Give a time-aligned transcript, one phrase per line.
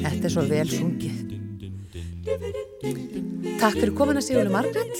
[0.00, 1.16] Þetta er svo vel sungið.
[3.60, 4.94] Takk fyrir komina Sigurður Margret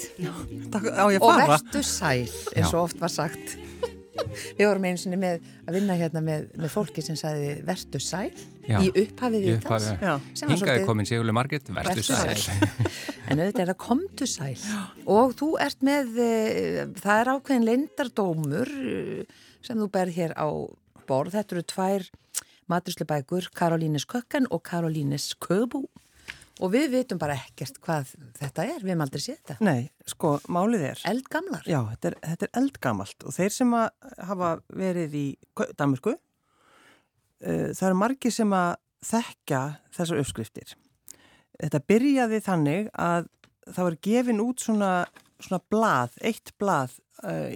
[0.71, 2.27] Takk, á ég að og vertu sæl,
[2.57, 3.55] eins og oft var sagt.
[4.31, 8.31] Við vorum einu sinni með að vinna hérna með, með fólki sem sagði vertu sæl.
[8.71, 8.77] Já.
[8.85, 9.85] í upphafið Í var
[10.39, 12.37] Hingaði komin Sigurli Marget, Vertu sæl.
[13.27, 14.53] En auðvitað er það komdu sæl.
[15.11, 19.25] Og þú ert með, e, það er ákveðin leindardómur e,
[19.67, 20.49] sem þú berð hér á
[21.09, 21.35] borð.
[21.35, 22.07] Þetta eru tvær
[22.71, 25.89] matuslubækur, Karolínes Kökkan og Karolínes Köbú
[26.61, 29.57] og við vitum bara ekkert hvað þetta er, við hefum aldrei séð þetta.
[29.65, 31.65] Nei, sko, málið er Eldgamlar.
[31.69, 33.25] Já, þetta er, þetta er eldgamalt.
[33.25, 33.73] Og þeir sem
[34.31, 35.25] hafa verið í
[35.79, 38.71] Danmörku uh, það eru margir sem að
[39.11, 39.63] þekka
[39.97, 40.77] þessar uppskriftir.
[41.61, 43.29] Þetta byrjaði þannig að
[43.71, 44.93] það var gefin út svona,
[45.41, 47.49] svona blað, eitt blað uh,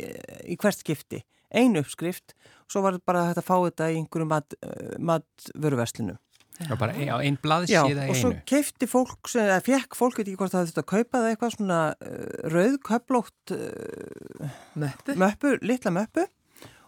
[0.49, 1.25] í hvert skipti.
[1.55, 2.35] Ein uppskrift,
[2.67, 6.17] svo var þetta bara að fá þetta í einhverju mat, uh, matvöruverslinu
[6.61, 8.43] Já, bara ein- á einn blað Já, síða og svo einu.
[8.47, 11.55] keifti fólk, sem- eða fekk fólk, veit ekki hvort það þetta að kaupa það eitthvað
[11.57, 15.17] svona uh, rauð, köplótt uh, Möppu.
[15.19, 16.27] möppu, litla möppu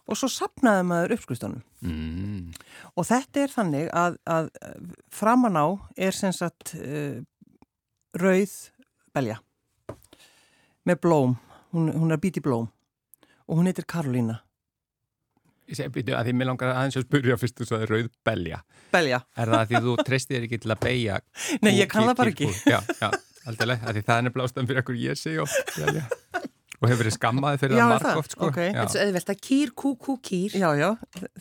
[0.07, 1.63] og svo sapnaði maður uppskristunum.
[1.83, 2.53] Mm.
[2.95, 4.51] Og þetta er þannig að, að
[5.11, 5.67] framan á
[5.99, 7.19] er sem sagt uh,
[8.15, 8.55] rauð
[9.19, 9.41] belja
[10.87, 11.35] með blóm,
[11.75, 12.69] hún, hún er bíti blóm
[13.47, 14.41] og hún heitir Karolína.
[15.67, 18.59] Ég segi, byrju, að því mér langar aðeins að spyrja fyrst þú sagði rauð belja.
[18.93, 19.19] Belja.
[19.35, 21.17] Er það að því þú treystir ekki til að beigja?
[21.67, 22.51] Nei, ég kann það bara ekki.
[22.71, 23.09] Já, já,
[23.47, 26.05] að því það er nefnilega ástæðan fyrir ekkur ég segi oft belja.
[26.77, 28.19] Og hefur verið skammaði fyrir Já, það er marg það?
[28.21, 28.49] oft, sko.
[28.51, 28.59] Ok.
[28.61, 28.69] Já.
[28.77, 30.57] Þetta er svo auðvelt að kýr, kú, kú, kýr.
[30.61, 30.89] Já, já,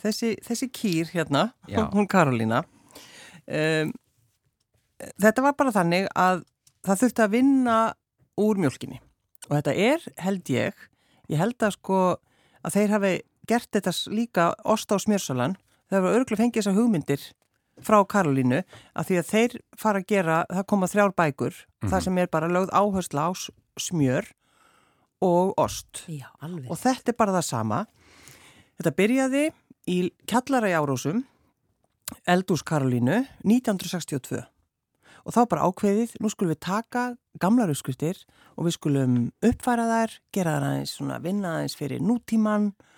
[0.02, 1.80] þessi, þessi kýr hérna, Já.
[1.92, 2.62] hún Karolína,
[3.46, 3.92] um,
[5.22, 6.42] þetta var bara þannig að
[6.86, 7.76] það þurfti að vinna
[8.40, 8.98] úr mjölkinni
[9.46, 10.86] og þetta er, held ég,
[11.30, 12.00] ég held að sko
[12.66, 13.12] að þeir hafi
[13.48, 15.56] gert þetta líka ost á smjörsalan,
[15.90, 17.26] þeir hafa örgulega fengið þessar hugmyndir
[17.84, 18.62] frá Karolínu
[18.96, 22.50] að því að þeir fara að gera, það koma þrjár bækur, það sem er bara
[22.50, 23.30] lögð áhersla á
[23.80, 24.32] smjör
[25.24, 26.04] og ost.
[26.08, 27.84] Já, og þetta er bara það sama.
[28.76, 29.44] Þetta byrjaði
[29.92, 29.98] í
[30.28, 31.22] kjallara í Árósum,
[32.28, 34.44] Eldús Karolínu, 1962
[35.26, 37.00] og þá bara ákveðið, nú skulum við taka
[37.42, 38.20] gamlar uppskriftir
[38.54, 42.95] og við skulum uppfæra þær, gera þær aðeins svona vinna aðeins fyrir nútíman og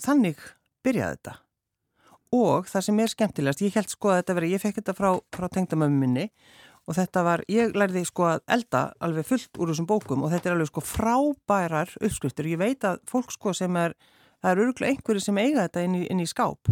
[0.00, 0.42] þannig
[0.84, 1.36] byrjaði þetta.
[2.40, 5.10] Og það sem er skemmtilegast, ég held sko að þetta verið, ég fekk þetta frá,
[5.34, 6.28] frá tengdamömmu minni
[6.86, 10.50] og þetta var, ég lærði sko að elda alveg fullt úr þessum bókum og þetta
[10.50, 12.48] er alveg sko frábærar uppskriftur.
[12.50, 13.96] Ég veit að fólk sko sem er,
[14.40, 16.70] það eru örgulega einhverju sem eiga þetta inn í, inn í skáp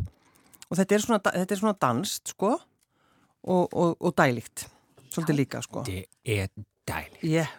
[0.69, 4.67] og þetta er svona, þetta er svona danst sko og, og, og dælikt,
[5.09, 5.85] svolítið líka sko.
[5.89, 6.53] Þetta er
[6.89, 7.35] dæli.
[7.35, 7.57] Ég,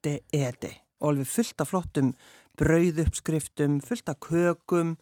[0.00, 2.10] þetta er þetta og alveg fullt af flottum
[2.60, 4.94] brauðuppskriftum, fullt af kökum,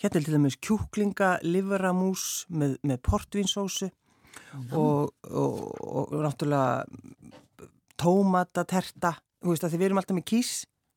[0.00, 3.90] hérna er til dæmis kjúklinga, liveramús með, með portvinsósu
[4.74, 6.84] og, og, og náttúrulega
[8.00, 10.52] tómataterta, þú veist að því við erum alltaf með kís,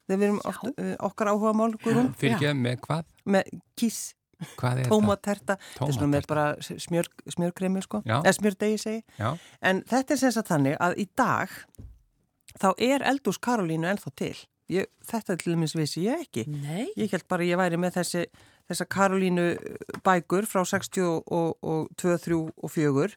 [0.08, 1.74] þegar við erum oft, uh, okkar áhuga mál,
[2.18, 3.12] Fyrir ekki með hvað?
[3.28, 4.00] með kís,
[4.58, 8.19] Hvað er tómaterta, þetta er svona með bara smjör, smjörkremi sko, Já.
[8.19, 9.00] eða smjördegi segi.
[9.18, 9.31] Já.
[9.66, 11.56] En þetta er sem sagt þannig að í dag
[12.62, 14.36] þá er eldús Karolínu ennþá til.
[14.72, 16.44] Ég, þetta til dæmis vissi ég ekki.
[16.52, 16.90] Nei.
[17.00, 18.24] Ég held bara ég væri með þessi,
[18.68, 19.48] þessa Karolínu
[20.04, 23.08] bækur frá 60 og, og 2, 3 og 4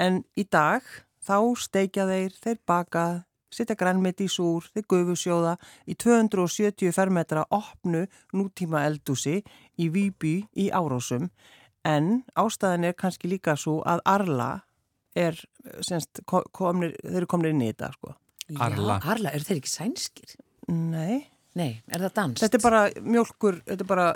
[0.00, 0.84] en í dag
[1.24, 3.04] þá steikja þeir, þeir baka,
[3.52, 5.54] setja grænmeti í súr, þeir gufusjóða
[5.88, 8.06] í 270 fermetra opnu
[8.36, 9.42] nútíma eldúsi
[9.76, 11.28] í Víby í Árósum
[11.88, 14.50] en ástæðan er kannski líka svo að Arla
[15.18, 15.36] er,
[15.84, 18.12] semst, komnir, þeir eru komnir inn í þetta sko.
[18.56, 18.98] Arla.
[19.00, 20.36] Já, Arla, eru þeir ekki sænskir?
[20.68, 21.22] Nei,
[21.58, 22.42] Nei, er það danst?
[22.44, 24.08] þetta er bara mjölkur, þetta er bara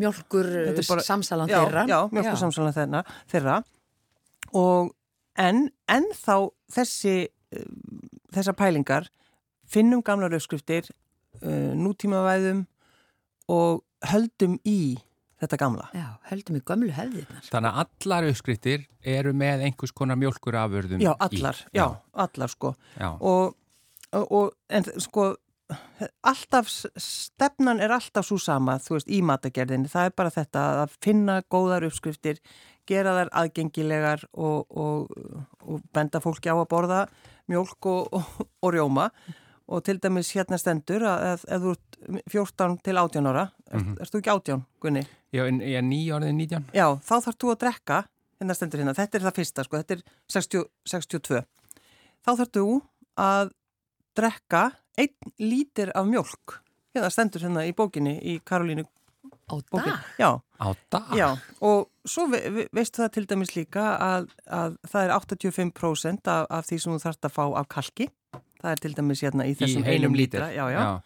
[0.00, 1.82] mjölkur er bara- samsalan já, þeirra.
[1.90, 3.58] Já, mjölkur samsalan þeirra, þeirra
[4.56, 4.94] og
[5.38, 6.34] en, en þá
[6.72, 7.68] þessi uh,
[8.34, 9.10] þessar pælingar
[9.70, 10.88] finnum gamlar uppskriftir
[11.42, 12.64] uh, nútímavæðum
[13.50, 14.96] og höldum í
[15.40, 15.86] þetta gamla.
[15.96, 17.44] Já, höldum í gömlu hefðirnar.
[17.48, 21.20] Þannig að allar uppskriftir eru með einhvers konar mjölkurafurðum Já, í.
[21.28, 23.08] allar, já, allar sko Já.
[23.20, 23.54] og,
[24.12, 25.30] og, og en sko
[26.26, 26.68] alltaf,
[27.00, 31.40] stefnan er alltaf svo sama, þú veist, í matagerðinni það er bara þetta að finna
[31.52, 32.40] góðar uppskriftir,
[32.88, 35.12] gera þær aðgengilegar og, og,
[35.62, 37.04] og benda fólki á að borða
[37.50, 38.16] mjölk og,
[38.62, 39.10] og, rjóma
[39.70, 41.98] og til dæmis hérna stendur að ef, ef þú ert
[42.32, 43.98] 14 til 18 ára, er, Mhm.
[44.02, 45.04] erst þú ekki 18, Gunni?
[45.30, 46.64] Já, ég er nýja orðið 19.
[46.74, 47.98] Já, þá þarf þú að drekka,
[48.40, 50.02] hérna stendur hérna, þetta er það fyrsta, sko, þetta er
[50.34, 51.44] 60, 62.
[52.26, 52.64] Þá þarf þú
[53.20, 53.52] að
[54.18, 54.62] drekka
[55.00, 56.60] einn lítir af mjölk.
[56.94, 58.84] Hérna stendur hérna í bókinni, í Karolínu
[59.50, 59.90] Á bókin.
[59.90, 60.04] dag?
[60.18, 60.30] Já,
[60.60, 61.10] Á dag?
[61.18, 61.28] já,
[61.60, 66.46] og svo ve ve veistu það til dæmis líka að, að það er 85% af,
[66.50, 68.08] af því sem þú þarfst að fá af kalki.
[68.60, 70.50] Það er til dæmis hérna í þessum einum lítra.
[70.54, 71.00] Já, já.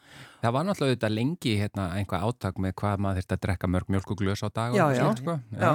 [0.45, 3.93] Það var náttúrulega auðvitað lengi hérna, einhvað átak með hvað maður þurfti að drekka mörg
[3.95, 5.05] mjölkuglös á dag og Já, já.
[5.05, 5.37] slíkt, sko.
[5.57, 5.73] Já.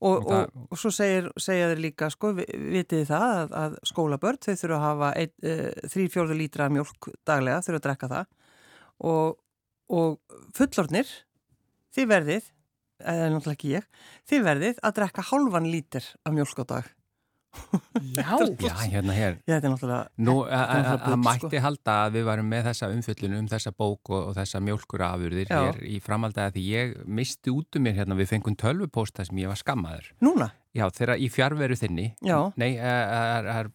[0.00, 2.46] Og, Og það- og svo segir, segja þeir líka, sko, vi-
[2.76, 6.72] vitið það að, að skólabörn, þau þurfa að hafa ein, uh, þrý fjórðu lítra af
[6.76, 8.26] mjólk daglega, þurfa að drekka það
[9.00, 9.38] og,
[9.88, 10.18] og
[10.56, 11.06] fullornir,
[11.96, 12.52] þið verðið,
[13.00, 13.88] eða náttúrulega ekki ég,
[14.30, 16.92] þið verðið að drekka hálfan lítir af mjólk á dag.
[18.16, 18.36] Já.
[18.60, 19.38] Já, hérna hér.
[19.46, 21.62] Já, þetta er náttúrulega, Nú, það bull, mætti sko.
[21.66, 25.58] halda að við varum með þessa umfjöllun um þessa bók og, og þessa mjölkurafurðir Já.
[25.64, 29.42] hér í framaldagi að því ég misti út um mér hérna, við fengum tölvupósta sem
[29.42, 30.12] ég var skammaður.
[30.24, 32.38] núna, Já, þegar í fjárveru þinni, Já.
[32.60, 33.68] nei, er, er,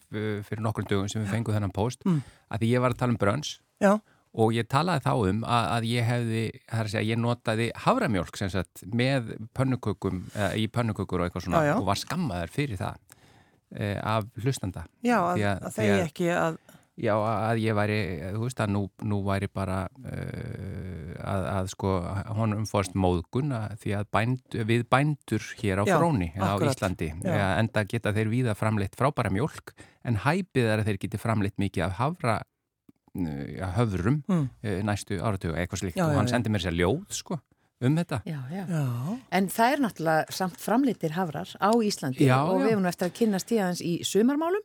[0.45, 2.21] fyrir nokkur dögum sem við fengum þennan póst, Mm.
[2.53, 3.95] að því ég var að tala um brönns já,
[4.33, 7.65] og ég talaði þá um að, að ég hefði, það er að segja, ég notaði
[7.75, 11.75] havramjólk sem sagt með pönnukökum, eða, í pönnukökur og eitthvað svona Já, já.
[11.81, 12.95] og var skammaður fyrir það
[14.03, 14.85] af hlustanda.
[15.03, 16.59] já, að, að, að- að- ekki að,
[17.01, 17.95] Já, að ég væri,
[18.35, 21.93] þú veist að nú, nú væri bara uh, að, að sko
[22.37, 26.75] honum fórst móðgun að því að bænd, við bændur hér á Já, fróni á akkurat.
[26.75, 27.31] Íslandi Já.
[27.39, 29.73] ja, enda geta þeir víða framleitt frábæra mjólk
[30.05, 35.17] en hæpið er að þeir geti framleitt mikið af hafra uh, höfrum mm, uh, næstu
[35.23, 37.39] áratuga eitthvað slikt og hann sendi mér sér ljóð sko
[37.87, 38.21] um þetta.
[38.29, 38.63] Já, já.
[38.69, 42.89] já, En það er náttúrulega samt framleitir hafrar á Íslandi Já, og við erum nú
[42.91, 44.61] eftir að kynast í aðeins í sumarmálum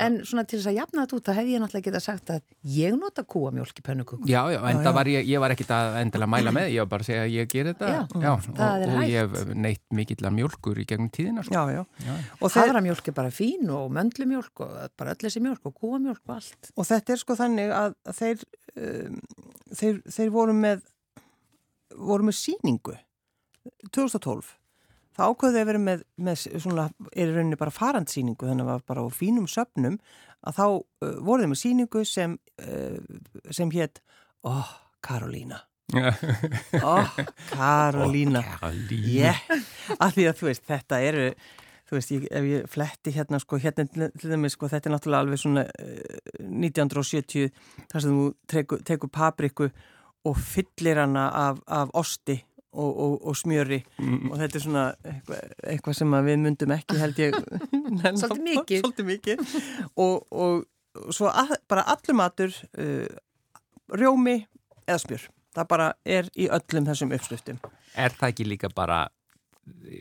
[0.00, 2.40] en svona til þess að jafna þetta út þá hefði ég náttúrulega getað sagt að
[2.76, 4.28] ég nota kúamjólk í pönnukökum.
[4.30, 6.90] Já, já, en það var ég, ég var ekkit að endilega mæla með, ég var
[6.94, 8.00] bara að segja að ég ger þetta Já,
[8.30, 9.10] og, það er og hægt.
[9.10, 11.54] ég hef neitt mikillar mjólkur í gegnum tíðina sko.
[11.54, 11.82] já, já.
[12.06, 12.14] Já.
[12.40, 16.22] Og, þeir, Haframjólk er bara fín og möndlumjólk og bara öll þessi mjólk og kúamjólk
[16.28, 16.70] og allt.
[16.76, 18.44] og þetta er sko þannig að þeir,
[18.76, 19.20] um,
[19.80, 20.82] þeir, þeir voru með,
[21.96, 22.96] voru með síningu
[23.92, 24.56] 2012.
[25.16, 28.84] Það ákveði að vera með, með svona, er rauninni bara farandsýningu, þannig að það var
[28.92, 29.96] bara á fínum söpnum,
[30.46, 33.16] að þá uh, voru þeir með síningu sem, uh,
[33.52, 34.00] sem hétt,
[34.48, 34.70] oh,
[35.04, 35.64] Karolína.
[35.90, 37.16] Oh,
[37.50, 38.44] Karolína.
[38.54, 39.10] Karolína.
[39.10, 39.42] Yeah,
[39.98, 41.26] af því að þú veist, þetta eru,
[41.90, 45.26] þú veist, ég, ef ég fletti hérna, sko, hérna til dæmis, sko, þetta er náttúrulega
[45.26, 47.50] alveg svona uh, 1970,
[47.90, 48.28] þar sem þú
[48.86, 49.72] tekur, papriku
[50.28, 52.36] og fyllir hana af, af osti
[52.72, 53.80] og, og, og smjöri.
[54.30, 57.38] Og þetta er svona eitthvað, eitthvað sem að við myndum ekki held ég
[58.20, 58.84] Svolítið mikið.
[58.84, 59.44] Svolítið mikið.
[59.96, 63.06] Og, og svo að, bara allur matur uh,
[63.96, 64.38] rjómi
[64.86, 65.30] eða smjör.
[65.56, 67.58] Það bara er í öllum þessum uppskriftum.
[67.98, 69.06] Er það ekki líka bara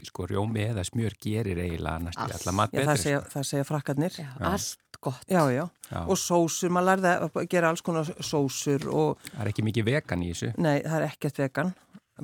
[0.08, 2.38] sko rjómi eða smjör gerir eiginlega næstu Allt.
[2.40, 4.16] allar mat Já, það, segja, það segja frakkarnir.
[4.18, 4.54] Já, Já.
[5.00, 5.26] Allt gott.
[5.30, 6.02] já, já, Já.
[6.08, 10.24] og sósur, maður lærði að gera alls konar sósur og Það er ekki mikið vegan
[10.24, 11.74] í þessu nei, það er ekkert vegan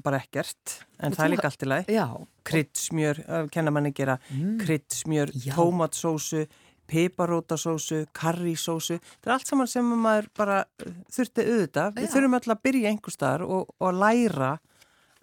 [0.04, 2.08] bara ekkert, en Og það er þú- líka allt í lagi Já.
[2.44, 4.60] kryddsmjör, uh, kenna manni gera Mm.
[4.60, 6.48] kryddsmjör, tómatsósu
[6.88, 10.66] piparótasósu, karrísósu þetta er allt saman sem maður bara
[11.10, 14.52] þurfti auðvitað, við þurfum alltaf að byrja einhver staðar og, og að læra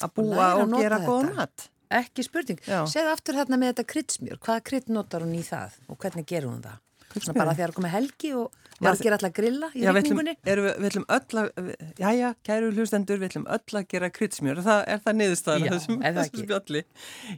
[0.03, 1.35] að búa læra að og gera þetta.
[1.37, 2.59] mat Ekki spurning.
[2.65, 2.87] Já.
[2.89, 4.39] Segðu aftur hérna með þetta kryddsmjör.
[4.41, 6.79] Hvaða krydd notar hún í það og hvernig gerur hún það?
[7.13, 10.09] Svona bara þegar komið helgi og Já, margir alltaf grilla í Já, við
[10.43, 14.59] við, ætlum öll að, jæja, kæru hlustendur, við ætlum öll að gera kryddsmjör.
[14.59, 15.67] Er það, er það niðurstaðan?
[15.67, 16.83] Já, þessum, er það þessum spjalli?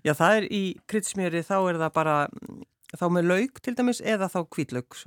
[0.07, 0.63] Já, það er í
[0.93, 2.17] kryddsmjöri, þá er það bara,
[2.95, 5.01] þá með lauk til dæmis eða þá hvítlaug.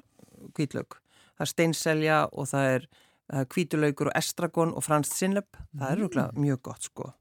[0.60, 1.00] hvítlaug.
[1.38, 2.90] Það er steinselja og það er
[3.54, 5.58] hvítulaugur og estragon og franskt sinnlöp.
[5.74, 7.12] Það er rúglega mjög gott, sko.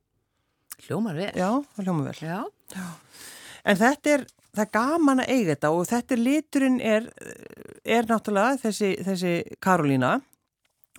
[0.87, 1.33] Hljómar vel.
[1.33, 2.19] Já, það hljóma vel.
[2.21, 2.85] Já.
[3.67, 7.11] En þetta er, það er gaman að eiga þetta og þetta er liturinn er,
[7.85, 10.15] er náttúrulega þessi, þessi Karolína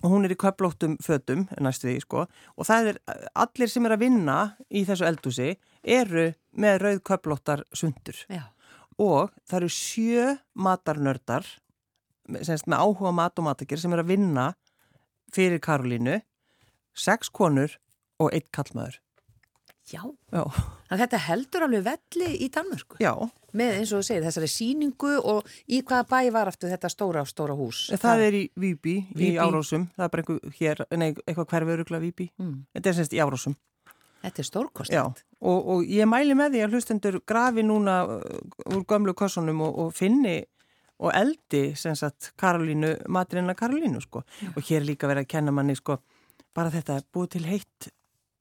[0.02, 3.00] og hún er í köplóttum fötum næstu því sko og það er
[3.34, 4.38] allir sem er að vinna
[4.70, 5.48] í þessu eldúsi
[5.82, 8.44] eru með rauð köplóttar sundur Já.
[8.98, 11.50] og það eru sjö matarnördar
[12.44, 14.48] semst með áhuga mat og matakir sem er að vinna
[15.34, 16.20] fyrir Karolínu
[16.98, 17.78] sex konur
[18.18, 18.98] og eitt kallmaður.
[19.88, 20.02] Já.
[20.34, 20.42] Já,
[20.92, 22.98] að þetta heldur alveg velli í Danmörku.
[23.00, 23.12] já
[23.56, 27.22] Með eins og þú segir þessari síningu og í hvaða bæ var aftur þetta stóra,
[27.24, 27.86] stóra hús?
[27.96, 29.38] Það er í Víbi, í Víby.
[29.40, 32.28] Árósum, það er bara einhver hér, nei, eitthvað hverfi örugla Víbi.
[32.36, 32.58] Mm.
[32.76, 33.56] Þetta er semst í Árósum.
[34.18, 35.24] Þetta er Já, stórkostið.
[35.40, 38.20] og, og ég mæli með því að hlustendur grafi núna uh,
[38.74, 40.42] úr gömlu kossunum og, og finni
[40.98, 45.76] og eldi sem sagt Karolínu, maturina Karolínu sko og hér líka verið að kenna manni
[45.78, 46.00] sko
[46.52, 47.88] bara þetta, búið til heitt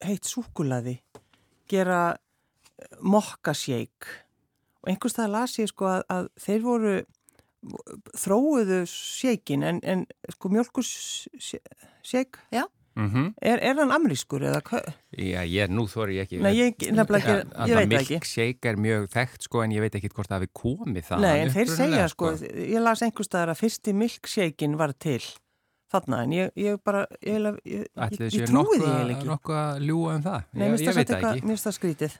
[0.04, 0.98] heitt súkulaði
[1.70, 2.02] gera
[3.02, 4.10] mokkasjeik
[4.84, 6.96] og einhvers það las ég sko að, að þeir voru
[8.18, 10.06] þróuðu sjeikin en, en
[10.36, 12.68] sko mjölkussjeik Já.
[12.98, 13.34] Mm -hmm.
[13.42, 14.86] er, er hann amrískur eða hvað?
[15.14, 18.78] Já, ég, nú þóri ég ekki Nei, ég, nefnilega ekki, ég veit ekki Milkshake er
[18.78, 21.70] mjög þekkt sko en ég veit ekki hvort það hefði komið það Nei, en þeir
[21.76, 25.22] segja sko, ég las einhvers staðar að fyrsti milkshakein var til
[25.94, 27.88] þarna en ég, ég bara ég, ég,
[28.28, 31.70] ég trúi því ekki nokkuð að ljúa um það Nei, ég veit ekki Mér finnst
[31.70, 32.20] það skrítið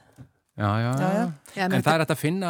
[0.58, 1.10] Já, já, já,
[1.54, 1.66] já.
[1.70, 2.48] En það er að finna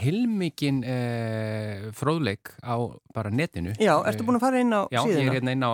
[0.00, 2.80] heilmikinn eh, fróðleik á
[3.12, 3.74] bara netinu.
[3.76, 5.12] Já, ertu búin að fara inn á já, síðuna?
[5.12, 5.72] Já, ég er hérna inn á,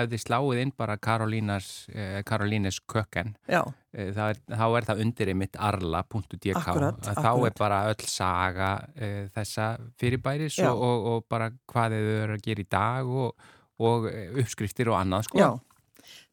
[0.00, 3.60] ef þið sláið inn bara Karolínas, eh, kökken, eh,
[4.08, 6.56] er, þá er það undir einmitt arla.dk.
[6.56, 9.68] Akkurat, Þá er bara öll saga eh, þessa
[10.00, 14.08] fyrirbæris og, og, og bara hvað þau eru að gera í dag og, og
[14.42, 15.38] uppskriftir og annað, sko.
[15.42, 15.50] Já.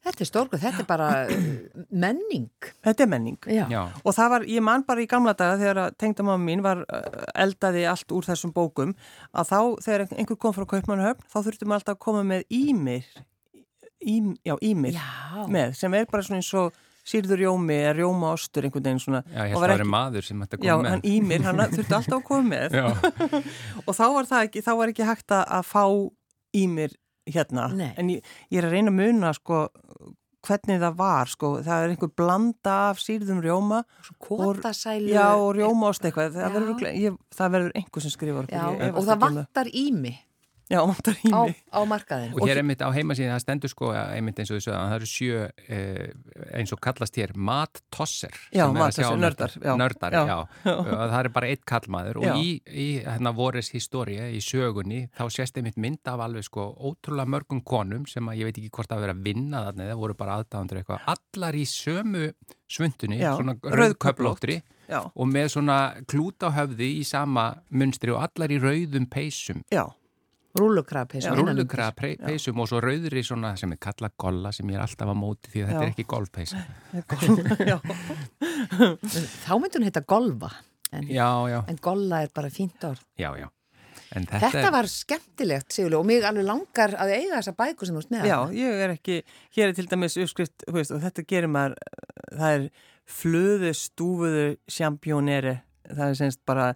[0.06, 1.06] Þetta er stórkuð, þetta er bara
[1.90, 2.46] menning.
[2.86, 3.36] Þetta er menning.
[3.50, 3.64] Já.
[3.70, 3.80] Já.
[4.06, 6.84] Og það var, ég man bara í gamla daga þegar tengdamamma mín var
[7.34, 8.94] eldaði allt úr þessum bókum
[9.34, 13.08] að þá þegar einhver kom frá Kaupmannhöfn þá þurftum við alltaf að koma með ímir,
[14.06, 15.46] ím, já ímir Já.
[15.50, 16.76] með sem er bara svona eins og
[17.06, 19.20] sýrður rjómi eða rjóma ostur einhvern veginn svona.
[19.30, 20.90] Já, Og var ekki- maður sem ætti að Já, koma með.
[20.94, 22.86] hann ímir, hann þurfti alltaf að koma með Já.
[23.86, 25.84] og þá var það ekki, þá var ekki hægt að fá
[26.56, 26.94] ímir
[27.26, 27.90] hérna Nei.
[27.98, 29.64] en ég, ég er að reyna að muna sko
[30.46, 33.80] hvernig það var sko, það er einhver blanda af sýrðum rjóma
[34.22, 35.10] Kótasælu.
[35.10, 36.36] já og rjómaost eitthvað.
[37.34, 40.14] Það verður, einhver sem skrifar Já, ég og það vantar ími
[40.70, 42.36] já, vantar á, ími á markaðinu.
[42.40, 45.08] Og hér einmitt á heimasíðin, það stendur sko einmitt eins og þú sögðan, það eru
[45.10, 46.08] sjö eh,
[46.58, 49.72] eins og kallast hér mattosser Já, er að mattosser, um nördar, já.
[49.80, 50.24] Nördar, Já.
[50.26, 52.32] já, Og það er bara eitt kallmaður Já.
[52.32, 56.68] og í, í hérna voris história, í sögunni þá sést einmitt mynd af alveg sko
[56.90, 60.00] ótrúlega mörgum konum sem að ég veit ekki hvort það verið að vinna þarna eða
[60.02, 62.30] voru bara aðdáðandur eitthvað, allar í sömu
[62.66, 63.54] svundunni, Já, svona
[64.88, 65.76] já, og með svona
[66.08, 69.62] klút á höfði í sama munstri og allar í rauðum peysum.
[69.72, 69.84] Já,
[70.58, 71.12] Rúlukrab.
[71.36, 75.16] rúllukra peysum og svo rauðri svona sem er kallað golla sem ég er alltaf á
[75.16, 75.86] móti því að þetta Já.
[75.86, 76.64] er ekki golfpeysa
[77.72, 77.78] já.
[79.46, 80.50] Þá myndi hún heita golfa.
[80.94, 83.00] En, já, já, en golla er bara fínt orð.
[83.18, 83.48] já, já
[84.14, 87.96] en þetta, Þetta var skemmtilegt, Sigurlega, og mig alveg langar að eiga þessa bæku sem
[87.96, 88.26] þú ert með.
[88.30, 89.16] já, ég er ekki
[89.56, 91.74] hér er til dæmis uppskrift, þú veist, og þetta gerir maður
[92.30, 92.68] það er
[93.16, 95.56] flöðu stúfuðu sjampjóneri
[95.90, 96.68] það er semst bara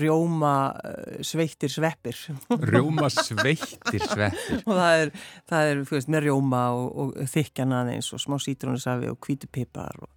[0.00, 0.52] rjóma
[0.84, 2.16] eh, sveittir sveppir.
[2.72, 4.62] Rjóma sveittir sveppir.
[4.64, 5.12] Og það er,
[5.50, 10.10] það er veist, með rjóma og, og þykjana aðeins og smá sítrónusafi og hvítupipar og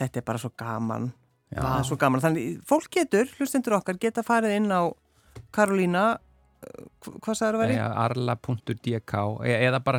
[0.00, 1.10] þetta er bara svo gaman.
[1.50, 1.58] Já.
[1.64, 4.86] það er svo gaman, þannig fólk getur, hlustendur okkar geta farið inn á
[5.50, 6.04] Karolína
[6.62, 7.78] eh, hv- hvað sagður að veri?
[7.80, 9.14] Nei, arla.dk
[9.50, 9.98] eða bara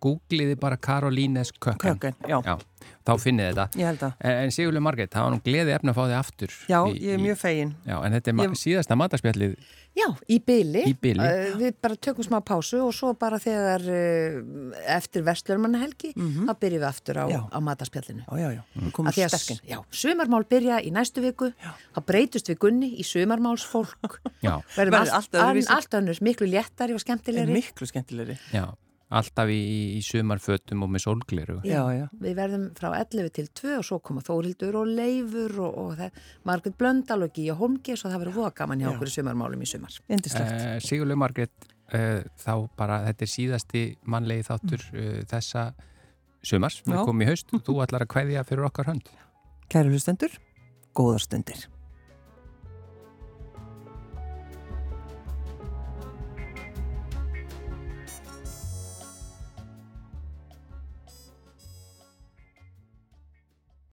[0.00, 2.56] googliði bara Karolínes kökken Köken, já, Já,
[3.06, 5.98] þá finnið þetta ég held að En, Sigurlega Margrét, það var nú gleði efna að
[6.00, 8.98] fá þig aftur já, í- ég er mjög fegin Já, en þetta er Ég- síðasta
[8.98, 9.56] matarspjallið
[9.96, 10.82] Já, í byli.
[10.84, 11.24] Í bili.
[11.24, 16.82] Uh, við bara tökum smá pásu og svo bara þegar uh, eftir vestlurmannahelgi, þá byrjum
[16.82, 17.38] við aftur á, Já.
[17.48, 18.26] á mataspjallinu.
[18.28, 21.48] já, já, já, Af komum sterkinn já, sumarmál byrja í næstu viku,
[21.96, 24.20] þá breytust við gunni í sumarmálsfólk.
[24.44, 25.72] Já, Verðum Verður allt, allt öðruvísi.
[25.78, 27.56] allt önnur, miklu léttari og skemmtilegri.
[27.56, 28.66] miklu skemmtilegri já,
[29.14, 29.60] alltaf í,
[29.96, 34.00] í sumarfötum og með sólgleru já, já, Við verðum frá 11 til 2 og svo
[34.02, 38.38] koma Þórildur og Leifur og, og það, Margrét Blöndal og Gíja Holmgis og það verður
[38.40, 38.92] voða gaman hjá Já.
[38.94, 40.00] okkur í sumarmálum í sumar.
[40.08, 45.68] indislegt Uh, Sigurlega Margrét, uh, þá bara þetta er síðasti mannlegi þáttur uh, þessa
[46.46, 49.14] sumars, við komum í haust þú ætlar að kveðja fyrir okkar hönd.
[49.70, 50.34] Kæru hlustendur,
[50.94, 51.66] góðar stundir